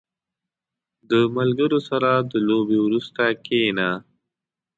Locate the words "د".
1.09-1.11, 2.31-2.33